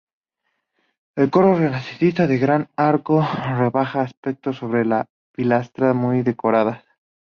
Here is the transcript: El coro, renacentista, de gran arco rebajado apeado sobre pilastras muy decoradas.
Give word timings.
El 1.15 1.29
coro, 1.29 1.53
renacentista, 1.55 2.25
de 2.25 2.39
gran 2.39 2.69
arco 2.75 3.23
rebajado 3.55 4.07
apeado 4.19 4.51
sobre 4.51 4.83
pilastras 5.31 5.95
muy 5.95 6.23
decoradas. 6.23 6.83